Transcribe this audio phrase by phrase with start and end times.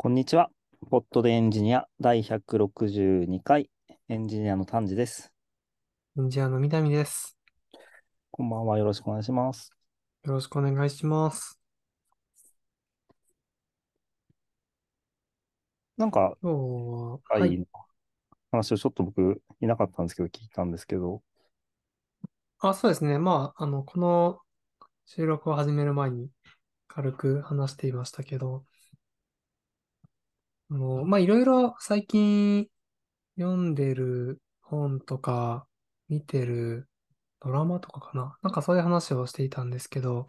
[0.00, 0.48] こんにちは。
[0.92, 3.68] ポッドでエンジニア第162回
[4.08, 5.32] エンジニアの丹治です。
[6.16, 7.36] エンジニアの南です。
[8.30, 8.78] こんばんは。
[8.78, 9.72] よろしくお願いします。
[10.22, 11.58] よろしくお願いします。
[15.96, 17.58] なんか、今日は、い。
[17.58, 17.66] の
[18.52, 21.22] 話をちょっと僕いなかったんですけど、聞いたんですけど、
[22.60, 23.18] あ、そうですね。
[23.18, 24.38] まあ、あの、この
[25.06, 26.30] 収録を始める前に
[26.86, 28.64] 軽く話していましたけど、
[30.70, 32.68] あの、まあ、いろいろ最近
[33.38, 35.66] 読んでる本とか、
[36.08, 36.88] 見てる
[37.40, 38.38] ドラマとかかな。
[38.42, 40.26] なんかそういう話をしていたんですけど、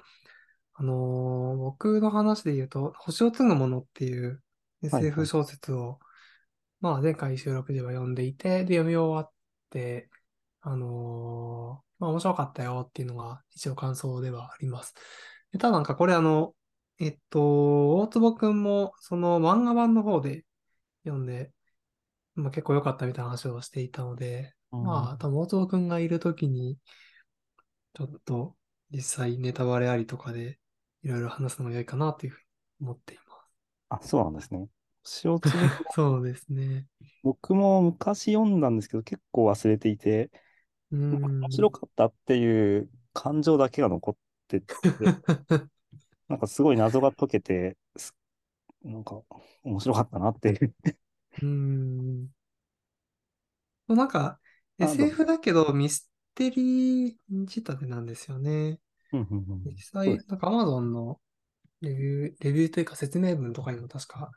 [0.75, 4.43] あのー僕の話で言うと、星を継ぐものっていう
[4.91, 5.27] はいは SF い。
[5.27, 5.99] 小説を、
[6.81, 9.33] まあ前回収録では読んでいて、で、読み終わっ
[9.69, 10.09] て、
[10.61, 14.93] あのーまあ面白かったよっていうのが一応感想ではあります。
[15.51, 16.55] でただなんかこれあの、
[16.99, 20.45] えっと、大坪くんもその漫画版の方で
[21.05, 21.53] 読んで、
[22.35, 26.79] まあ結構良かったみたいな話をしていたので、うん、まあ多分大坪くんがいるときに、
[27.93, 28.55] ちょっと
[28.91, 30.59] 実際ネタバレありとかで
[31.03, 32.39] いろいろ話すのも良いかなというふう
[32.83, 33.23] に思っていま
[33.89, 34.67] あ、そうなんですね。
[35.03, 35.75] 星を継ぐす。
[35.89, 36.87] そうですね。
[37.23, 40.31] 僕も昔読んだんですけど、結構忘れていて、
[40.91, 41.67] うなんか面ん。
[41.67, 44.17] 白かったっていう感情だけが残っ
[44.49, 44.67] てて、
[46.29, 48.15] なんかすごい謎が解けて、す
[48.83, 49.21] なんか
[49.63, 50.73] 面白かったなっていう。
[51.41, 52.29] うん。
[53.87, 54.39] なんか
[54.77, 57.15] SF だけどミステリー
[57.49, 58.79] 仕立てなんですよね。
[59.11, 60.27] うんうんうん実際、そうです。
[60.29, 61.19] なんか Amazon の
[61.81, 64.29] レビュー、レビューというか説明文とかにも確か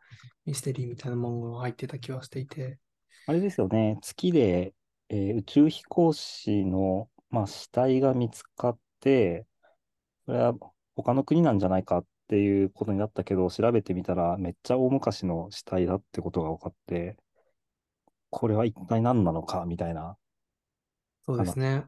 [0.47, 2.79] ミステリーみたいな文言が入ってた気はしていて。
[3.27, 4.75] あれですよね、月で、
[5.09, 9.47] えー宇宙飛行士の、まあ、死体が見つかって、
[10.27, 10.55] それは
[10.95, 17.17] 他の国なんじゃないかっていうことになったけど、調べてみたらめっちゃ大昔の死体だってことが分かって、
[18.31, 19.65] これは一体何なのか？
[19.67, 20.17] みたいな
[21.27, 21.57] そうです話。
[21.57, 21.85] ね。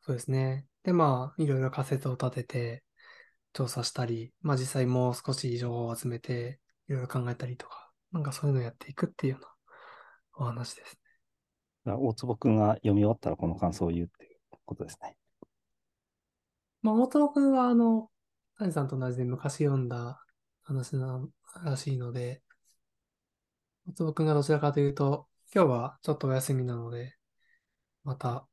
[0.00, 0.66] そうですね。
[0.82, 2.84] で、まあ、いろいろ仮説を立てて
[3.52, 9.48] 調査したり、まあ実際もう少し情報を集めて、いろいろ考えたりとか、なんかそういうのをやっていくっていうような
[10.38, 10.96] お話です
[11.86, 11.92] ね。
[11.92, 15.16] 大坪くんが読み終わったらこの感想を言うっていうことですね。
[16.86, 18.12] まあ、大友くんは、あの、
[18.58, 20.22] 谷さんと同じで昔読んだ
[20.62, 21.20] 話な
[21.64, 22.44] らしいので、
[23.88, 27.16] 大友くんがどちらかというと、今日はちょっとお休みなので、
[28.04, 28.46] また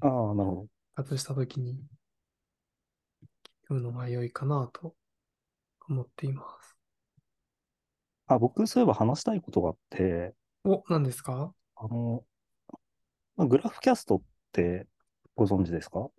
[0.00, 0.66] ああ、なるほど。
[0.94, 1.82] 復活した時に
[3.62, 4.94] 読むのが良いかなと
[5.88, 6.76] 思っています。
[8.26, 10.34] あ、僕そういえば話したいことがあって、
[10.64, 11.54] お、何ですか？
[11.76, 12.22] あの、
[13.36, 14.22] まあグラフキャストっ
[14.52, 14.86] て
[15.34, 16.10] ご存知ですか？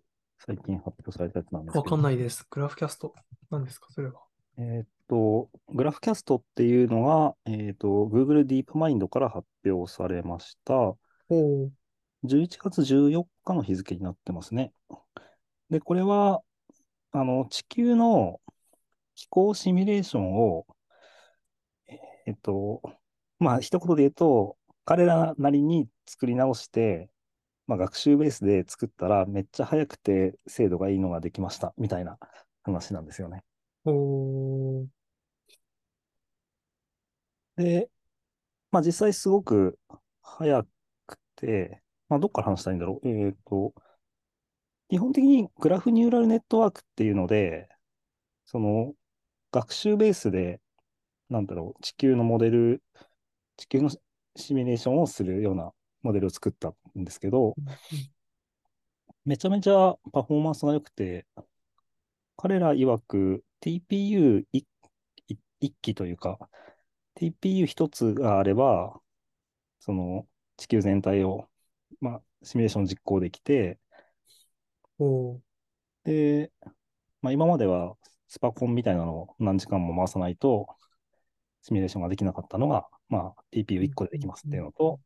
[0.45, 1.95] 最近発表されたやつなんですわけど。
[1.95, 2.45] かんないです。
[2.49, 3.13] グラフキャスト。
[3.49, 3.87] 何ですか？
[3.91, 4.21] それは。
[4.57, 10.73] えーっと、グラフキャストっていうのが、えーっと、Google DeepMind から発表されました。
[10.75, 11.69] おー。
[12.25, 14.73] 11月14日の日付になってますね。
[15.69, 16.41] で、これは、
[17.11, 18.41] あの、地球の
[19.15, 20.65] 気候シミュレーションを、
[22.25, 22.81] えっと、
[23.39, 27.09] まあ、一言で言うと、彼らなりに作り直して、
[27.68, 32.18] まあ、学習ベースで作ったら、めっちゃ速くて精度がいいのができました、みたいな
[32.63, 33.44] 話なんですよね。
[37.56, 37.90] で、
[38.72, 39.79] まあ、実際すごく
[40.22, 40.63] 速
[41.06, 43.07] くて、まあ、どっから話したらいいんだろう。
[43.07, 43.73] えっと、
[44.90, 47.69] 基本的にグラフニューラルネットワークっていうので、
[48.46, 48.94] その、
[49.52, 50.59] 学習ベースで、
[51.29, 52.84] なんだろう、地球のモデル、
[53.57, 53.90] 地球の
[54.35, 55.72] シミュレーションをするような
[56.03, 57.56] モデルを作ったんですけど、
[59.25, 61.25] めちゃめちゃパフォーマンスが良くて、
[62.38, 64.68] 彼ら曰く TPU 一
[65.28, 66.50] 一一機というか、
[67.16, 69.02] TPU 一つがあれば、
[69.80, 70.28] その
[70.58, 71.50] 地球全体を、
[72.02, 73.80] まあ、シミュレーション実行できて。
[76.03, 76.52] で、
[77.22, 77.96] まあ、今までは
[78.28, 80.67] スパコンみたいなのを何時間も回さないと、
[81.64, 83.44] シミュレーションができなかったのが、まあ、
[83.76, 85.02] う TPU1 ん個でできうんますっていううんのと、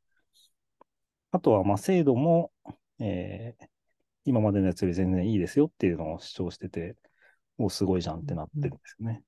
[1.32, 2.52] あとは、まあ、精度も、
[3.00, 3.68] えー
[4.26, 6.98] 今までのやつより全然いいですよっていうのを主張してて、
[7.58, 9.24] お、すごいじゃんってなってるんですよね。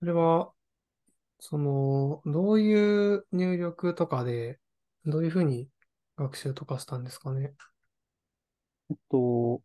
[0.00, 0.50] それは、
[1.40, 4.60] その、どういう入力とかで、
[5.04, 5.68] どういうふうに
[6.16, 7.52] 学習とかしたんですかね？
[8.90, 9.60] えっと、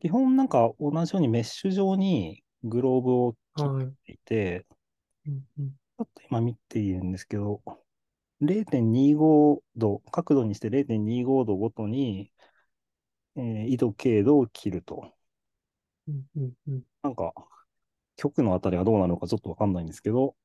[0.00, 3.92] 基本なんか同じようにメッシュ状にグローブを切っはい。
[4.06, 4.66] ていて、
[5.26, 7.62] うんうんちょっと今見ているんですけど、
[8.40, 12.32] 0.25度、角度にして0.25度ごとに、
[13.36, 15.12] えー緯度、経度を切ると。
[16.08, 17.32] うんうんうんなんか、
[18.16, 20.36] 極のあたりはどうなのかちょっとわかんないんですけど、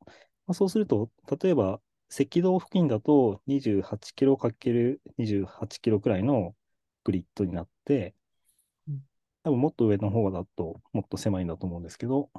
[0.47, 1.11] まあ、そうすると、
[1.41, 6.55] 例えば、赤道付近だと28キロ ×28 キロくらいの
[7.05, 8.15] グリッドになって
[8.87, 9.01] うん、
[9.43, 12.29] 多分もっと上の方だともっと狭いんだと思うんですけど、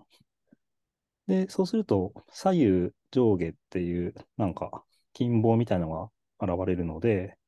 [1.26, 7.38] で、そうすると左右上下っていうなんか近傍みたいなのが現れるので、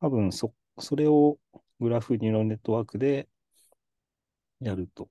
[0.00, 1.38] 多分そ、それを
[1.80, 3.28] グラフニューラルネットワークで
[4.60, 5.08] やると。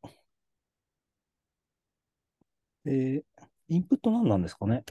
[2.85, 3.24] で、
[3.68, 4.83] インプット何なんですかね？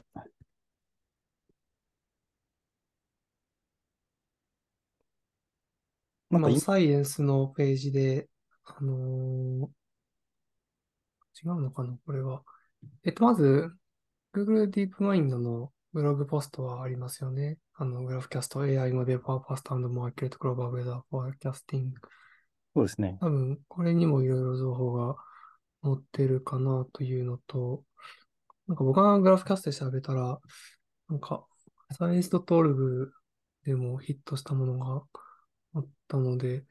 [6.29, 8.29] なんかサイエンスのページで、
[8.65, 9.69] あのー
[11.43, 12.43] 違うのかなこれは。
[13.03, 13.71] えっと、まず、
[14.33, 17.57] Google DeepMind のブログポストはありますよね。
[17.75, 21.91] あの、グラフキャスト AI モデルパワーファスト and more accurate global weather forecasting。
[22.75, 23.17] そうですね。
[23.21, 25.15] 多分、これにもいろいろ情報が
[25.83, 27.83] 載ってるかなというのと、
[28.67, 30.39] なんか僕がグラフキャストで調べたら、
[31.09, 31.45] なんか、
[31.91, 33.11] サイエンス .org
[33.65, 35.03] でもヒットしたものが
[35.75, 36.63] あったので、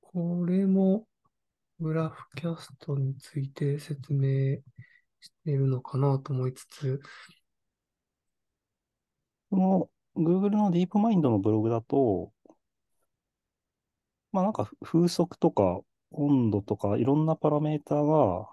[0.00, 1.06] これも
[1.80, 4.58] グラフキャストについて説明
[5.20, 7.00] しているのかなと思いつつ、
[9.50, 12.32] この Google の DeepMind のブログだと、
[14.32, 15.80] まあなんか風速とか
[16.10, 18.48] 温度とかいろんなパラメーターが、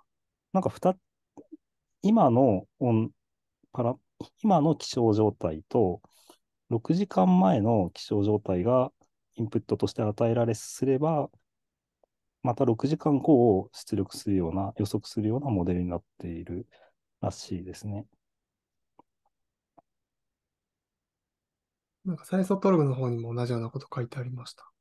[0.54, 0.96] なんか二
[2.02, 3.12] 今の温
[3.74, 3.96] パラ、
[4.44, 6.02] 今の気象状態と
[6.70, 8.92] 6時間前の気象状態が
[9.36, 11.30] インプットとして与えられすれば、
[12.46, 16.68] また6時間後を出力するような、予測するようなモデルになっている
[17.20, 18.06] らしいですね。
[22.06, 24.72] なんかサイエンス .org の方にも同じようなこと書いてありました。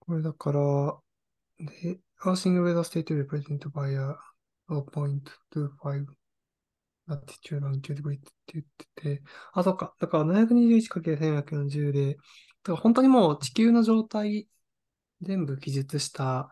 [0.00, 0.98] これだから、
[1.58, 4.16] で、Earthing Weather State Represented by a
[7.08, 8.64] 0.25 latitude longitude grid って言っ
[8.94, 9.22] てて、
[9.52, 9.94] あ、そっか。
[9.98, 14.48] だから 721×1440 で、だから本当にもう地球の状態
[15.20, 16.50] 全部記述した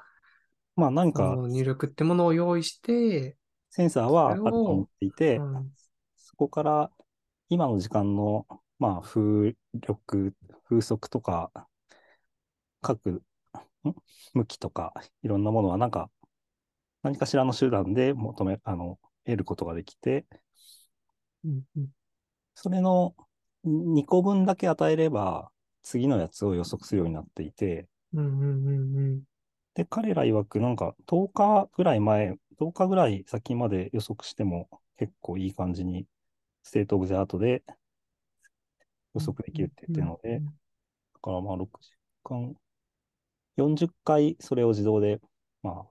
[0.76, 3.36] まあなんか入力ってものを用意して、
[3.70, 5.70] センサーはあると思っていて、うん。
[6.16, 6.90] そこから
[7.48, 8.46] 今の時間の、
[8.78, 10.34] まあ、風力、
[10.68, 11.50] 風速とか、
[12.80, 13.22] 各、ん？
[14.34, 16.10] 向きとか、いろんなものは、なんか、
[17.02, 20.26] 何かしらの手段で求め、あの、得ることができて、
[21.44, 21.88] うんうん。
[22.54, 23.14] それの
[23.64, 25.50] 2個分だけ与えれば、
[25.82, 29.22] 次のやつを予測するようになっていて、うんうんうんうん。
[29.74, 34.68] で、彼ら曰く、なんか、10日ぐらい前、10日ぐらい先まで予測しても、
[34.98, 36.06] 結構いい感じに、
[36.62, 37.62] state of the art で
[39.14, 41.90] 予測できるって言ってるので、だからまあ6時
[42.24, 42.54] 間、
[43.56, 45.20] 40回それを自動で、
[45.62, 45.86] ま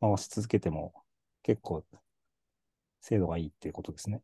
[0.00, 1.03] あ、回し続けても
[1.44, 1.84] 結構
[3.00, 4.20] 精度がいいっていうことですね。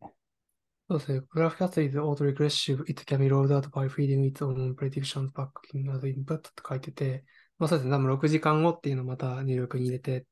[0.88, 1.20] そうですね。
[1.31, 2.82] グラフキャスト is auto-regressive.
[2.90, 7.25] It can be rolled out by feeding its own predictions back in as input って書いてて、
[7.58, 7.93] まあそうですね。
[7.94, 10.26] 多分6時間後っていうのをまた入力に入れて、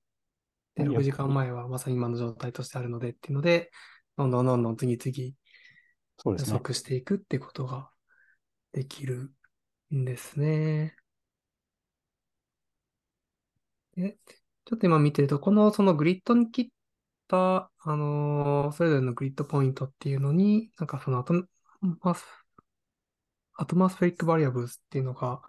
[0.74, 3.70] で、いや6時間前はまさに今の状態としてあるのでっていうので、
[4.16, 5.34] どんどんどんどん次々予
[6.16, 6.54] そうですね。
[6.54, 7.90] 測していくってことが
[8.72, 9.30] できる
[9.94, 10.96] んですね。
[13.94, 14.16] で、
[14.64, 16.77] ちょっと今見てると、このそのグリッドに切った、
[17.36, 25.42] あのーそれぞれのグリッドポイントっていうのに、なんかその atmos、atmospheric variable っていうのが、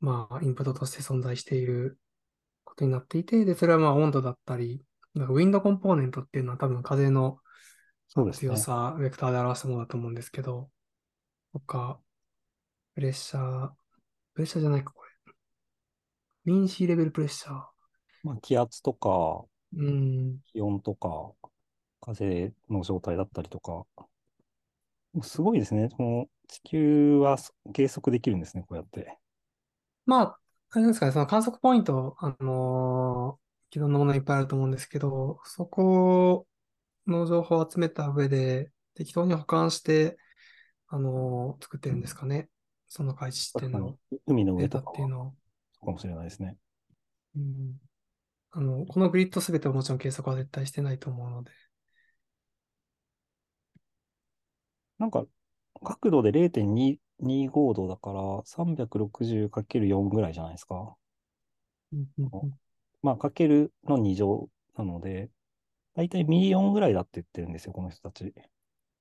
[0.00, 1.98] まあ、インプットとして存在している
[2.64, 7.38] ことになっていて、で、それはまあ温度だったり、なんかウィンドコンポーネントっていうのは多分風の
[8.32, 10.70] 強さ、ベクターで表したものだと思うんですけど、
[11.52, 12.00] とか、
[12.94, 13.68] プレッシャー、
[14.34, 15.10] プレッシャーじゃないか、これ。
[16.44, 17.62] ミンシーレベルプレッシャー。
[18.24, 19.44] まあ、気圧とか
[19.76, 20.38] うん。
[20.52, 21.32] 気温とか
[22.00, 23.84] 風の状態だったりとか、
[25.22, 25.88] すごいですね。
[25.90, 27.36] この地球は
[27.72, 29.18] 計測できるんですね、こうやって。
[30.06, 30.38] まあ、
[30.70, 33.42] あれですかね、その観測ポイント、あのー
[33.74, 36.46] 既存のものいっぱいあると思うんですけど、そこ
[37.06, 40.18] の情報を集めた上で、適当に保管して、
[40.88, 42.50] あのー作ってるんですかね。
[42.88, 45.34] その開始地点の海の上とかはっていうのを。
[45.86, 46.58] かもしれないですね。
[47.34, 47.80] うん
[48.52, 51.50] あの、このグリッドすべてをもちろん計測は絶対してないと思うので。
[54.98, 55.26] なんか、
[55.82, 60.96] 角度で0.225度だから、360×4 ぐらいじゃないですか。
[61.92, 62.58] うんうんうん
[63.02, 65.28] まあ、かけるの2乗なので、
[65.94, 68.32] だいたい million ぐらいだって言ってるんですよ、この人たち。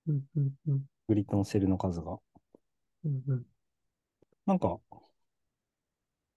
[0.08, 2.20] うんうんうんグリッドのセルの数が。
[3.06, 3.46] うんうん
[4.46, 4.80] なんか、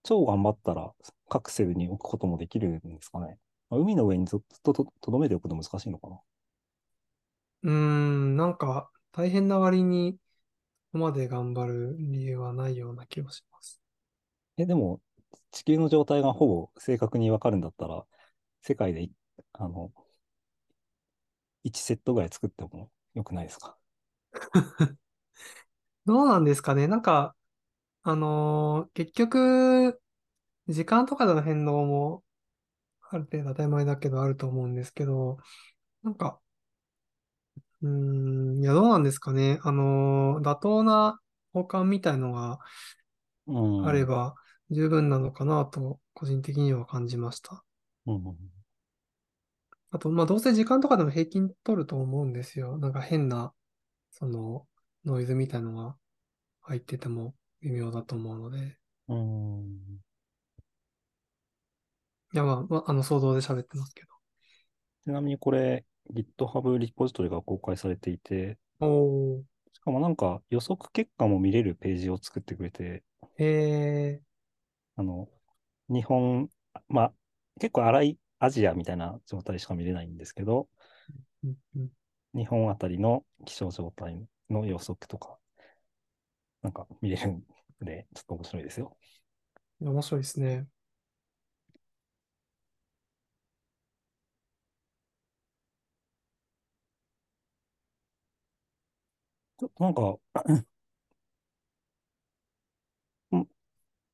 [0.05, 0.93] 超頑張ったら
[1.29, 3.39] 各セルに置くこともできるんですかね。
[3.69, 6.21] まあ海の上にずっとととどめておくの難しいのかな。
[7.63, 10.19] うーん、なんか大変な割にこ
[10.93, 13.81] こまで頑張る理由はないような気がします。
[14.57, 15.01] え、でも、
[15.51, 18.05] 地球の状態がほぼ正確にわかるんだったら、
[18.61, 19.11] 世界でい、
[19.53, 19.93] あの、
[21.63, 23.77] 1セットぐらい作ってもよくないですか？
[26.05, 27.35] どうなんですかねなんか、
[28.07, 29.99] あのー結局、
[30.67, 32.23] 時間とかでの変動も
[33.09, 35.39] ある程度当たり前だけどあると思うんですけど、
[36.03, 36.41] なんか、
[37.81, 37.89] うー
[38.59, 39.59] ん、いや、どうなんですかね。
[39.63, 41.19] あのー妥当な
[41.53, 42.59] 交換みたいのが
[43.47, 43.85] うん。
[43.87, 44.35] あれば
[44.69, 47.63] 十分なのかなと、個人的には感じました。
[48.05, 48.37] うん。
[49.91, 52.77] あと、まあ、どうせ時間とかでも平均取ると思うんですよ。
[52.77, 53.53] なんか変な、
[54.11, 54.67] その、
[55.05, 55.97] ノイズみたいのが
[56.61, 57.35] 入ってても
[57.65, 58.77] 微妙だと思うので。
[59.07, 59.99] うん。
[62.33, 64.03] いや、まあ、まあ、あの、想像で喋ってますけ
[65.03, 68.87] ちなみにこれ、GitHub リポジトリが公開されていて、ど。
[68.87, 69.43] おー。
[69.73, 73.03] しかもなんか予測結果も見れるページを作ってくれて、
[73.39, 74.21] え
[74.95, 75.27] あの、
[75.89, 76.49] 日本、
[76.87, 77.13] まあ、
[77.59, 81.89] 結構荒いアジアみたいな状態しか見れないんですけど、ー、うんうん
[82.35, 85.37] 日本あたりの気象状態の予測とか、
[86.61, 87.43] なんか見れるん
[87.81, 88.97] で、ちょっと面白いですよ。
[89.81, 90.67] いや面白いですね。
[99.59, 100.17] ちょっとなんか、
[103.31, 103.47] うん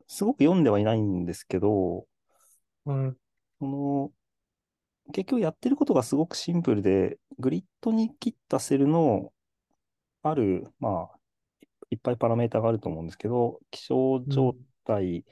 [0.07, 2.07] すごく読んではいないんですけど、
[2.85, 3.17] うん。
[3.59, 4.11] その、
[5.13, 9.33] 結局やってることがすごくシンプルで、グリッドに切ったセルの
[10.23, 11.19] ある、まあ、
[11.91, 14.55] いっぱいパラメータがあると思うんですけど、気象状
[14.85, 15.25] 態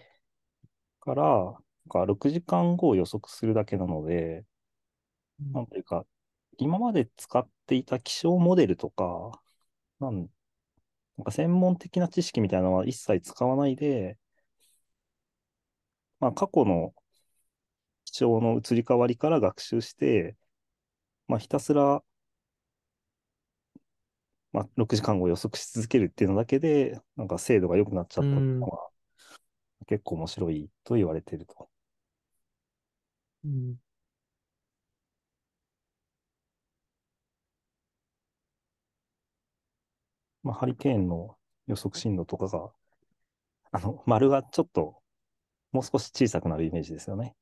[1.01, 1.56] から、なん
[1.89, 4.46] か6時間後を予測するだけなので、
[5.39, 5.54] うん。
[5.54, 6.06] なんというか、
[6.58, 9.42] 今まで使っていた気象モデルとか、
[10.00, 10.30] なん、
[11.18, 14.20] なんか専門的な知識みたいなのは一切使わないで、
[16.20, 16.94] まあ過去の
[18.06, 20.36] 気象の移り変わりから学習して、
[21.28, 22.04] まあひたすら、
[24.51, 28.89] まあ6時間後を予測し続けるっていうのだけで、なんか精度が良くなっちゃったのが
[29.88, 31.70] 結構面白いと言われていると。
[33.44, 33.79] うん。
[40.44, 41.38] まあハリケーンの
[41.68, 42.72] 予測進路とかが、
[43.72, 45.01] あの、丸がちょっと
[45.72, 47.36] もう少し小さくなるイメージですよね。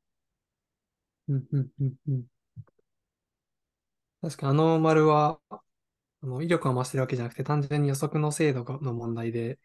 [1.27, 1.47] うん。
[1.51, 1.69] うん。
[1.79, 1.95] うん。
[2.07, 2.25] うん。
[4.21, 5.61] 確かにあの丸は、あ
[6.27, 9.59] の、威力が増してるわけじゃなくて、単純に予測の精度がの問題で、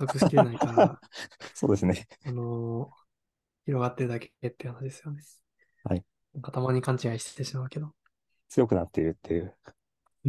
[0.00, 1.00] 予測しきれないから、
[1.54, 2.08] そうですね。
[2.24, 3.02] あのー
[3.64, 5.22] 広がってるだけっていう話ですよね。
[5.84, 6.04] はい。
[6.34, 7.94] なんかたまに勘違いしてしまうけど。
[8.48, 9.54] 強くなっているっていう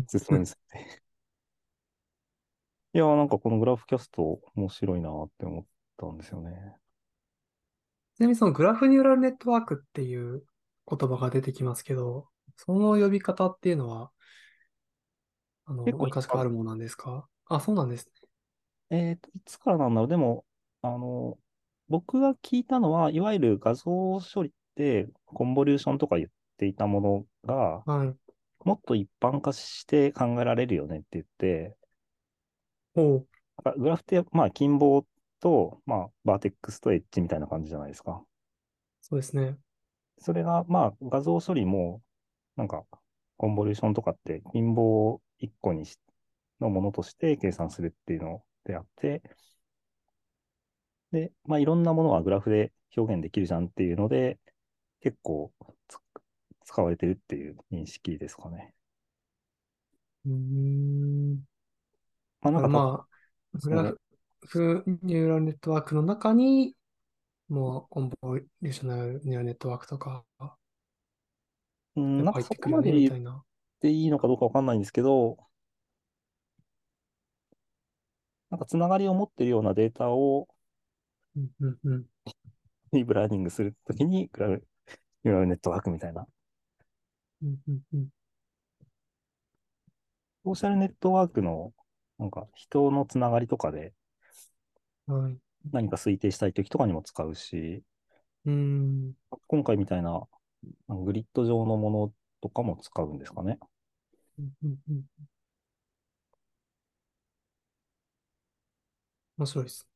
[0.08, 1.02] 説明ですね。
[2.94, 5.66] いやー、なんかこのグラフキャスト面白いなって思っ
[5.98, 6.76] たんですよね。
[8.16, 10.46] ちなみにそのグラフニューラルネットワークっていう
[10.88, 14.12] 言葉が出てきますけど、その呼び方っていうのは、
[15.66, 17.28] あの、結構昔からあるものなんですか？
[17.48, 18.08] あ、そうなんです
[18.92, 18.98] ね。
[18.98, 20.10] えっと、いつからなんだろう？
[20.10, 20.46] でも、
[20.82, 21.38] あの、
[21.90, 23.84] 僕が聞いたのは、いわゆる画像
[24.20, 28.16] 処理って、コンボリューションとか言っていたものが、はい。
[28.66, 31.76] もっと一般化して考えられるよねって言って、
[32.96, 33.28] ほう。
[33.66, 35.06] なんかグラフって、まあ、近傍
[35.40, 38.24] と、まあ、バーテックスとエッジみたいな感じじゃないですか。
[39.02, 39.58] そうですね。
[40.20, 42.02] それが、まあ、画像処理も、
[42.56, 42.86] なんか、
[43.38, 46.00] コンボリューションとかって、近傍を1個にし、
[46.60, 49.22] のものとして計算するっていうのであって、
[51.12, 54.40] で、まあ、いろんなものはグラフで表現できるじゃんっていうので、
[55.02, 55.52] 結構
[55.88, 55.98] つ
[56.66, 58.74] 使われてるっていう認識ですかね。
[60.26, 61.36] うーん。
[62.42, 63.06] まあ、なんかた、ま
[63.54, 63.94] あ、グラ
[64.48, 66.76] フニューラルネットワークの中に、
[67.50, 70.24] もうコンボリューショナルニューラルネットワークとか
[71.96, 73.24] うん、なんかそこまでみた言
[73.84, 73.90] っ。
[73.90, 75.38] ていいのかどうかわかんないんですけど、
[78.50, 80.48] なんかつながりを持ってるようなデータを
[81.36, 82.06] うんうんうん。
[82.92, 84.68] ディープラーニングするときに、グラフ
[85.24, 86.28] ニューラルネットワークみたいな。
[87.42, 88.10] うんうんうん。
[90.46, 91.74] ソーシャルネットワークの、
[92.20, 93.94] なんか人のつながりとかで
[95.08, 95.38] はい。
[95.72, 97.84] 何か推定したいときとかにも使うし、
[98.46, 99.14] うーん。
[99.48, 100.22] 今回みたいな
[100.88, 103.58] グリッド上のものとかも使うんですかね。
[104.40, 105.04] うんうんうん
[109.38, 109.88] 面白いです。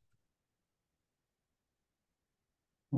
[2.91, 2.97] う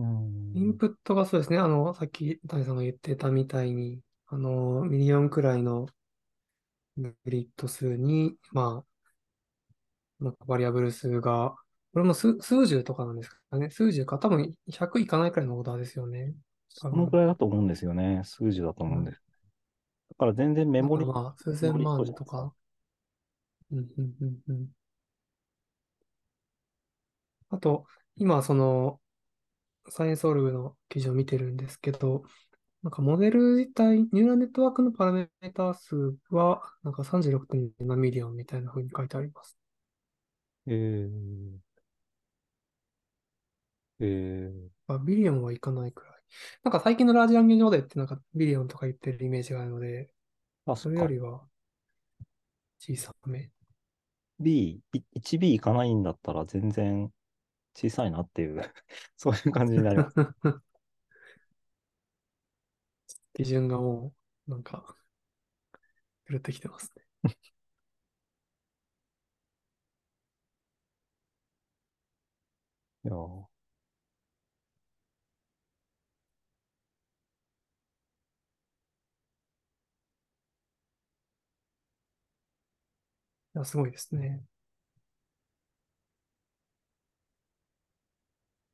[0.53, 0.79] インん。
[0.79, 1.57] プットがそうですね。
[1.59, 5.87] あの、さっき谷さんが言ってたみたいに、あの、ミリオンくらいの
[6.97, 8.83] グリッド数に、ま
[10.19, 11.55] あ、なんかバリアブル数が、
[11.93, 13.69] これも数、数十とかなんですかね。
[13.69, 16.35] 数十か、多分100いかないくらいのオーダーですよね。
[16.75, 17.17] 多そのぐ分。
[17.17, 18.21] らいだと思うんですよね。
[18.25, 19.21] 数字だと思うんうんです。
[20.19, 21.81] だから全然メモリ、まあ、数千。
[21.81, 22.53] 万とか。
[23.71, 24.67] うん、うん、うん、うん。
[27.49, 27.85] あと、
[28.17, 28.99] 今、その、
[29.87, 32.23] Science.org の記事を見てるんですけど、
[32.83, 39.57] なんかモデル自体、ニューラルネットワークのパラメータ数は、なんか36.7 million みたいな風に書いてあります。
[40.67, 41.59] えー、
[44.01, 46.18] えー、あ、 billion はいかないくらい。
[46.63, 50.13] なんか最近の large language model ってなんか billion とか言ってるイメージがあるので、
[50.65, 50.75] あ、そう。
[50.75, 51.47] それよりは
[52.79, 53.51] 小さめ。
[54.39, 57.11] B、い 1B いかないんだったら全然
[57.75, 58.61] 小さいなっていう
[59.17, 60.17] そういう感じになります。
[63.33, 64.13] 基準がも
[64.47, 64.95] う、なんか、
[66.29, 67.03] 狂ってきてますね。
[73.05, 73.48] いや
[83.59, 84.41] や、すごいですね。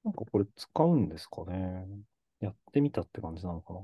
[0.03, 1.87] なんかこれ使うんですかね。
[2.39, 3.79] やってみたって感じなのかな。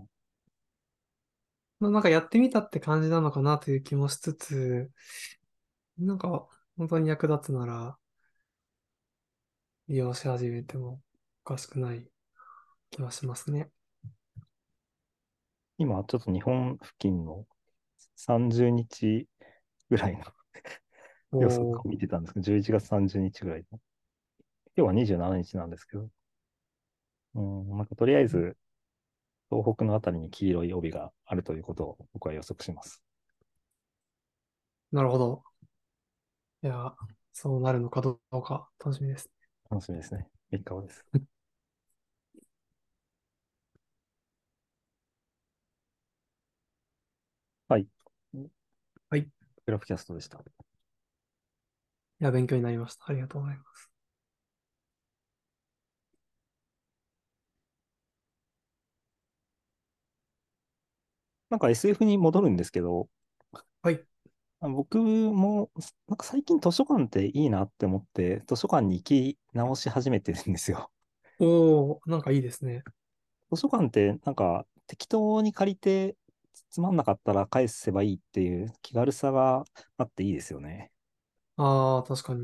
[1.79, 4.91] まあなんかやってみたって感じなのかなという気もしつつ、
[5.97, 7.97] なんか本当に役立つなら
[9.87, 11.01] 利用し始めても
[11.43, 12.07] おかしくない
[12.91, 13.71] 気はしますね。
[15.79, 17.47] 今ちょっと日本付近の
[18.15, 19.27] 30日
[19.89, 20.23] ぐらいの
[21.33, 23.79] 予測を見てたんですけど、11月30日ぐらいの。
[24.75, 26.09] 今日は27日なんですけど、
[27.35, 28.57] うん、なんかとりあえず
[29.49, 33.03] 東北のあたりに黄色い帯があるということを僕は予測します。
[34.91, 35.43] なるほど。
[36.63, 36.95] いや、
[37.33, 39.29] そうなるのかどうか楽しみです。
[39.69, 40.27] 楽しみですね。
[40.51, 41.05] 3日後です。
[47.67, 47.87] はい。
[49.09, 49.21] はい。
[49.21, 49.23] い
[49.65, 50.43] グラフキャストでした。
[52.23, 53.03] や、勉強になりました。
[53.09, 53.91] ありがとうございます。
[61.49, 63.09] なんか SF に戻るんですけど、
[63.83, 64.05] はい。
[64.59, 65.71] あ僕も、
[66.07, 70.91] なんか最近図書館っていいなって思って、図書館に行き直し始めてるんですよ。
[71.39, 72.83] おー、なんかいいですね。
[73.51, 76.15] 図書館ってなんか適当に借りて
[76.69, 79.63] つまんなかったら返せばいいっていう気軽さが
[79.97, 80.90] あっていいですよね。
[81.63, 82.41] ああ、確かに。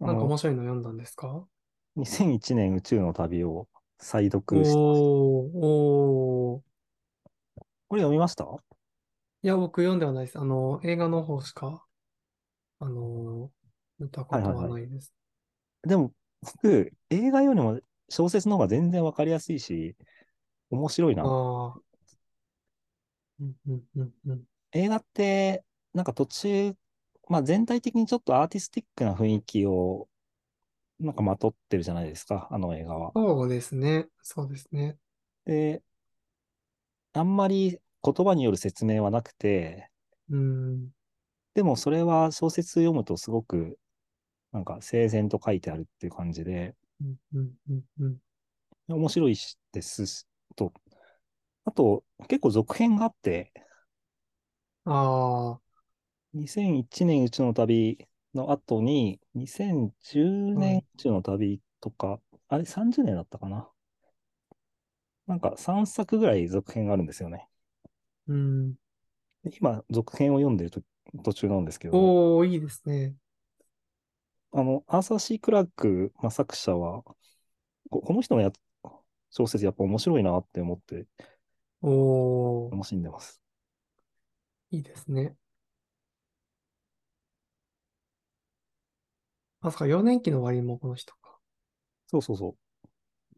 [0.00, 1.46] なんかあの、面白いの読んだんですか
[1.96, 4.68] ？2001年宇宙の旅を再読し。
[4.68, 6.62] おー、おー。
[7.88, 8.44] これ読みました？
[9.42, 10.38] いや、僕読んではないです。
[10.38, 11.84] あの、映画の方しか、
[12.78, 13.50] あの、
[13.98, 15.12] 見たことはいはいはないです。
[15.82, 19.96] でも、僕、映画よりも小説の方が全然わかりやすいし、
[20.70, 21.24] 面白いな。
[21.24, 21.80] ああ、
[23.40, 24.44] うん、うん、うん、うん。
[24.72, 26.74] 映画って、なんか途中、
[27.28, 30.08] まあ全体的にちょっとアーティスティックな雰囲気を、
[30.98, 33.12] なんかまとってるじゃないですか、あの映画は。
[33.14, 34.08] そうですね。
[34.22, 34.98] そうですね。
[35.46, 35.82] で、
[37.12, 39.90] あんまり言葉による説明はなくて、
[40.30, 40.90] うん、
[41.54, 43.78] でもそれは小説読むとすごく、
[44.52, 48.18] なんか整然と書いてあるっていう感じで、うん、うん、うん、うん。
[48.88, 50.26] 面白いしですし
[50.56, 50.72] と、
[51.64, 53.52] あと、結構続編があって、
[54.84, 55.60] ああ、
[56.34, 60.84] 2001年宇宙の旅の後に、2010年宇はい。
[60.98, 63.70] 宙の旅とか、あれ30年だったかな
[65.26, 67.48] なんか3作ぐらい続編があるんですよね。
[68.26, 68.76] うん。
[69.44, 70.80] で今、続編を読んでると
[71.22, 73.16] 途中なんですけど、おー、いいですね。
[74.52, 77.02] あの、アーサー・シー・クラーク、まあ、作者は、
[77.90, 78.56] ここの人のやつ
[79.30, 81.06] 小説やっぱ面白いなって思って
[81.82, 83.40] おー、楽しんでます。
[84.70, 85.36] いいですね。
[89.60, 91.38] まさか4年期の終わりもこの人か。
[92.08, 92.56] そうそうそ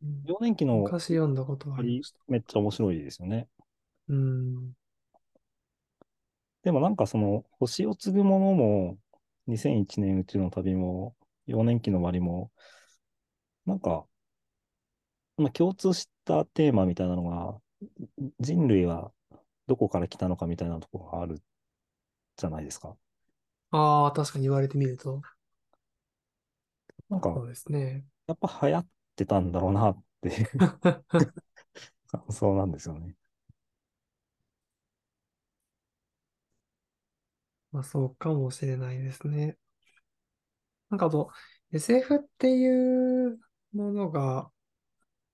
[0.03, 0.07] う。
[0.07, 2.19] うん、4年期の昔読んだことがあありりました。
[2.29, 3.49] めっちゃ面白いですよね。
[4.09, 4.73] うん。
[6.63, 8.99] でもなんかその、星を継ぐものも、
[9.47, 12.53] 2001年宇宙の旅も、4年期の終わりも、
[13.67, 14.07] なんか、
[15.37, 17.61] まあ、共通したテーマみたいなのが、
[18.41, 19.13] 人類は
[19.67, 21.41] どこから来たのかみたいなところがある
[22.37, 22.97] じゃないですか。
[23.71, 25.23] ああ、確かに言われてみると。
[27.09, 28.05] なんか、そうですね。
[28.27, 30.49] やっぱ流行ってたんだろうなっていう
[32.09, 33.15] 感想なんですよね。
[37.73, 39.57] まあそうかもしれないですね。
[40.91, 41.31] なんかあと、
[41.73, 43.39] SF っていう
[43.73, 44.51] ものが、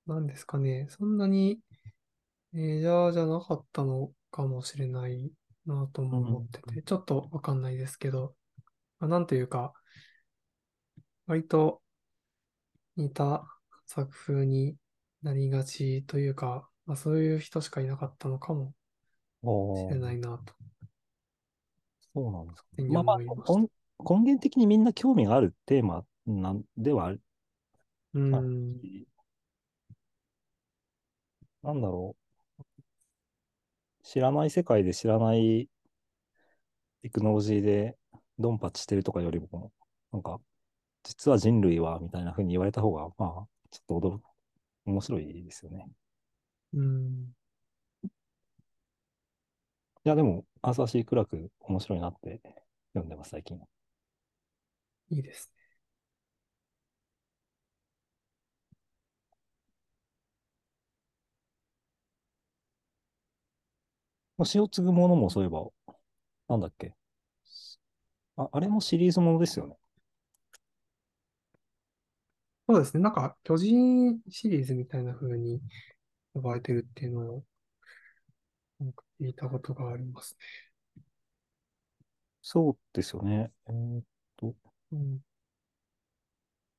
[0.06, 1.60] 何ですかね、そんなに
[2.52, 5.30] メジャーじゃなかったのかもしれない
[5.66, 8.34] なとも思ってて、ちょっとわかんないですけど、
[9.00, 9.72] まあ、なんというか、
[11.26, 11.82] 割と
[12.96, 13.44] 似た
[13.86, 14.76] 作風に
[15.22, 18.72] なりがちというか、まあ、そういう人しかいなかったのかも
[19.42, 20.54] しれないなと。
[22.14, 22.68] そうなんですか。
[22.88, 23.18] まあまあ
[24.00, 27.20] 根源的にみんな興味があるテーマなんではある。
[28.14, 28.80] うん。
[31.62, 32.27] なんだろう。
[34.08, 35.68] 知らない世界で知らない
[37.02, 37.94] テクノロジーで
[38.38, 39.70] ドンパチしてるとかよりも、
[40.12, 40.40] なんか、
[41.02, 44.24] 実は人類は、みたいな風に言われた方が、まあ、ちょっと驚く、
[44.86, 45.86] 面白いですよね。
[46.72, 47.34] うん。
[50.04, 52.40] いや、でも、アーサー・シー・クラーク、面白いなって
[52.94, 53.60] 読んでます、最近。
[55.10, 55.50] いいです
[64.38, 65.66] まあ詩を継ぐものもそういえば、
[66.48, 66.94] なんだっけ？
[68.36, 69.76] あ、あれもシリーズものですよね。
[72.68, 73.02] そうですね。
[73.02, 75.60] なんか、巨人シリーズみたいな風に
[76.34, 77.44] 呼ばれてるっていうのを、
[78.78, 81.02] なんか聞いたことがありますね。
[82.42, 83.50] そうですよね。
[83.68, 84.04] えーっ
[84.36, 84.54] と、
[84.92, 85.20] うん。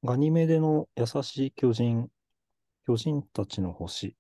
[0.04, 2.10] ガニメデの優しい巨人、
[2.86, 4.16] 巨人たちの星、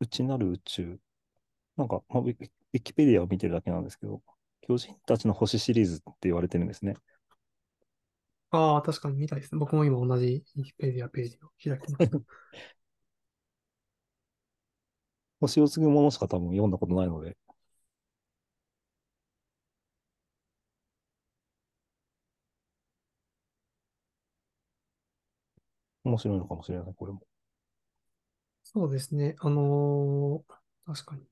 [0.00, 0.98] 内なる宇宙。
[1.76, 4.22] なんか、まあ、ウィウィキペディアを見てるだけなんですけど、
[4.62, 6.94] 巨人たちの星シリーズって言われてるんですね。
[8.52, 9.58] ああ、確かに見たいですね。
[9.58, 12.16] 僕も今同じウィキペディアページを開きました。
[15.40, 17.36] 星を継ぐものしか多分読んだことないので、
[26.04, 27.22] 面白いのかもしれない、これも。
[28.62, 29.36] そうですね。
[29.40, 30.54] あのー
[30.86, 31.29] 確かに。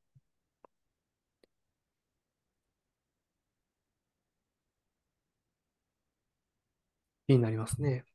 [7.28, 8.06] 気になりますね。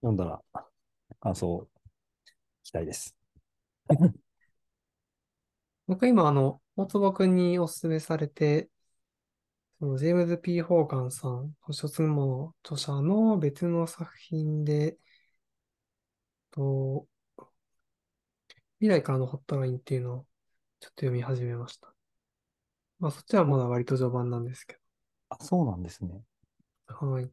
[0.00, 0.40] 読んだら
[1.20, 1.66] 感想を聞
[2.64, 3.14] きたいです。
[5.86, 8.70] 僕は今、あの、大坪くんにお勧めされて、
[9.80, 14.96] そのジェームズ・ P・ ホーガンさん、星を継ぐもの著者の別の作品で、
[16.50, 17.06] と、
[18.80, 20.26] 未来からのホットラインっていうのを
[20.80, 21.92] ちょっと読み始めました。
[22.98, 24.78] まあ、そっちはまだ割と序盤なんですけ
[25.28, 26.22] あ、そうなんですね。
[26.88, 27.10] ど。
[27.10, 27.30] はい。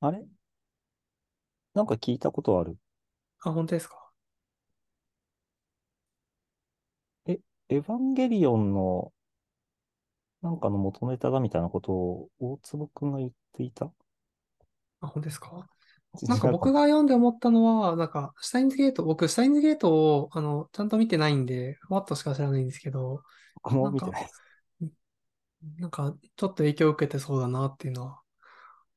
[0.00, 0.26] あれ？
[1.74, 2.76] なんか聞いたことある。
[3.44, 3.96] あ、本当ですか？
[7.26, 7.38] エ
[7.78, 9.12] ヴァンゲリオンの
[10.42, 13.92] なんかの元ネタだみたいなことを大坪くんが言っていた？
[15.00, 15.68] あ、本当ですか？
[16.20, 23.22] 違なんかう僕が読んで思ったのは、なんか、シュタインズゲート、僕、シュタインズゲートを、あの、ちゃんと見てないんで、ふわっとしか知らないんですけど、
[23.62, 24.42] 僕も見てないです。
[25.78, 28.20] なんか、ちょっと影響を受けてそうだなっていうのは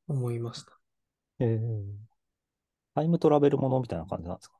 [0.07, 0.72] 思いました。
[2.95, 4.55] タイムトラベルものみたいな感じなんですか？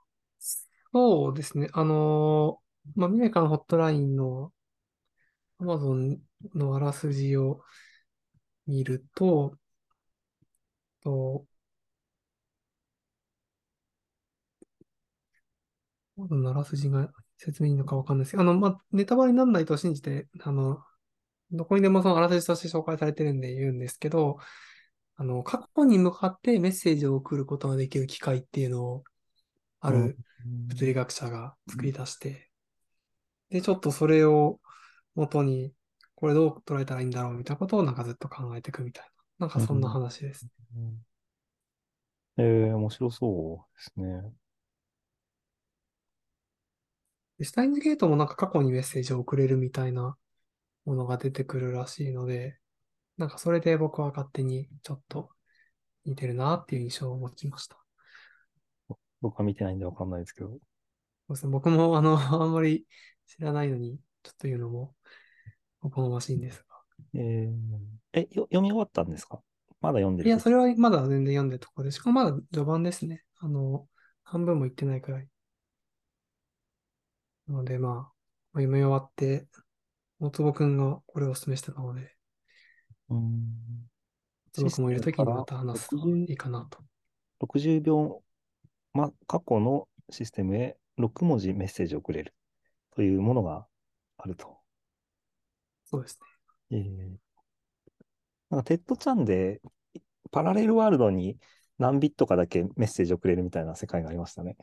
[0.94, 1.70] そうですね。
[1.74, 4.52] あのーまあ、未来からのホットラインの
[5.60, 6.18] Amazon
[6.54, 7.62] のあらすじを
[8.68, 9.58] 見ると、
[11.04, 11.46] と、
[16.18, 20.84] Amazon のあらすじが説明いいのかわかんないですけど、あの、まあ、ネタバレにならないと信じて、あの、
[21.52, 24.38] どこにでもそのあらすじとして紹介されてるんで言うんですけど、
[25.16, 29.04] あの、過去に向かってメッセージを送ることができる機械っていうのを、
[29.80, 32.50] ある物理学者が作り出して、
[33.50, 34.60] で、ちょっとそれを
[35.16, 35.74] 元に、
[36.16, 39.06] これどう捉えたらいいんだろうみたいなことをなんかずっと考えていくみたい
[39.40, 39.48] な。
[39.48, 40.48] なんかそんな話です。
[42.38, 44.34] えー、面白そうですね。
[47.38, 50.18] で、スタインズゲートもなんか過去にメッセージを送れるみたいな
[50.86, 52.58] ものが出てくるらしいので、
[53.18, 55.30] なんかそれで僕は勝手にちょっと
[56.06, 57.78] 似てるなっていう印象を持ちました。
[59.22, 60.50] 僕は見てないんでわかんないですけど。
[60.50, 60.56] そ
[61.30, 62.86] うですね、僕もあの、 あんまり
[63.26, 64.96] 知らないのに、ちょっと言うのも
[65.82, 66.66] おこがましいんですが。
[67.14, 67.52] えー、
[68.14, 69.42] え、よ読み終わったんですか？
[69.80, 73.24] まだ読んでるいや、それはまだ全然読んでるところで、しかもまだ序盤ですね。
[73.38, 73.88] あの、
[74.24, 75.30] 半分もいってないくらい。
[77.48, 78.12] なので、まあ、まあ
[78.62, 79.48] 読み終わって、
[80.20, 82.16] 大坪くんがこれをお勧めしてたので、
[83.14, 83.64] うん。
[84.54, 86.80] と僕もいるときにまた話すといいかなと。
[87.40, 88.22] 60秒、
[88.94, 92.34] ま、過去のシステムへ6文字メッセージを送れる
[92.96, 93.66] というものが
[94.18, 94.58] あると。
[95.86, 96.20] そうです
[96.72, 96.78] ね。
[96.78, 97.18] えー
[98.50, 99.62] なんかテッド・チャンで
[100.32, 101.38] パラレルワールドに
[101.80, 104.56] 何ビットかだけメッセージを送れるみたいな世界がありましたね。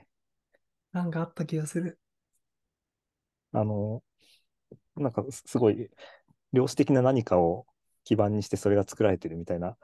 [0.92, 1.98] なんかあった気がする。
[3.52, 4.02] あの、
[4.96, 5.90] なんかすすごい
[6.52, 7.66] 量子的な何かを
[8.10, 9.76] 基盤にしてそれが作られてるみたいな。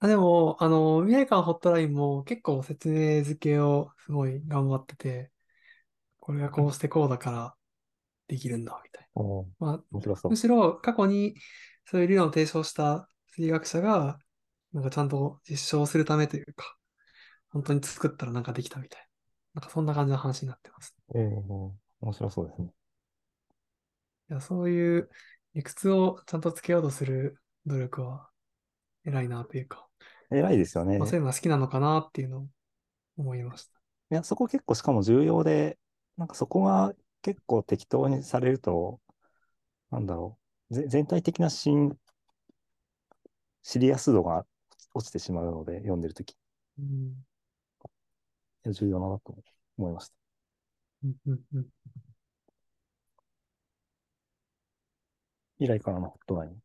[0.00, 5.30] あ、でも、あの、未来館ホットラインも結構説明付けをすごい頑張ってて、
[6.18, 7.54] これがこうしてこうだから
[8.26, 9.22] できるんだ、みたいな。
[9.60, 10.36] まあ、面白そうむ。
[10.36, 11.36] しろ過去に
[11.84, 14.18] そういう理論を提唱した数学者が、
[14.72, 16.76] なんかちゃんと実証するためというか、
[17.50, 19.02] 本当に作ったらなんかできたみたい
[19.54, 19.60] な。
[19.60, 20.96] なんかそんな感じの話になってます。
[21.14, 21.70] えー
[22.02, 22.70] 面白そうですね。
[24.30, 25.10] いや、そういう
[25.54, 28.28] 理屈をちゃんとつけようとする努力は
[29.04, 29.86] 偉いなというか、
[30.30, 30.98] 偉いですよね。
[30.98, 32.46] まあ、そういうのが好きなのかなっていうのを
[33.16, 33.72] 思いました。
[34.12, 35.78] いや、そこ結構しかも重要で、
[36.16, 39.00] なんかそこが結構適当にされると、
[39.90, 40.38] なんだろ
[40.70, 41.70] う、ぜ全体的なシ
[43.62, 44.46] シリアス度が
[44.94, 46.36] 落ちてしまうので、読んでるとき、
[46.78, 47.14] うん。
[48.72, 49.36] 重要だなと
[49.78, 50.14] 思いました。
[51.04, 51.66] うんうんうん
[55.60, 56.60] 以来からのホットライン。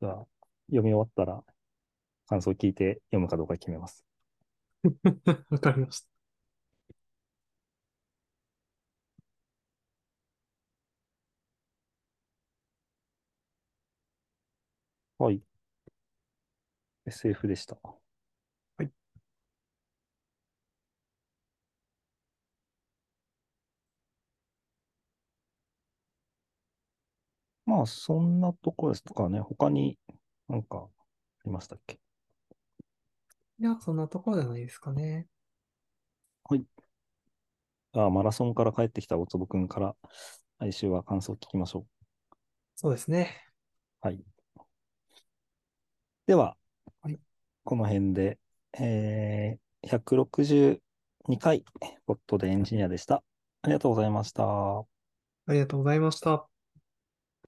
[0.00, 0.26] じゃあ、
[0.68, 1.42] 読み終わったら、
[2.28, 4.04] 感想を聞いて読むかどうか決めます。
[5.50, 6.08] わかりました。
[15.18, 15.42] はい。
[17.06, 17.78] SF でした。
[27.70, 29.38] まあ、そんなところですかね。
[29.38, 29.96] 他に
[30.48, 30.88] なんかあ
[31.44, 32.00] りましたっけ？
[33.60, 35.28] いや、そんなところじゃないですかね。
[37.92, 39.94] あマラソンから帰ってきた大坪くんから、
[40.58, 41.86] 来週は感想を聞きましょう。
[42.74, 43.36] そうですね。
[44.00, 44.20] はい。
[46.26, 46.56] では、
[47.02, 47.20] はい
[47.62, 48.40] この辺で、
[48.80, 51.64] えー、162回、
[52.04, 53.22] ポットでエンジニアでした。
[53.62, 54.44] ありがとうございました。
[54.44, 54.84] あ
[55.48, 56.49] りがとうございました。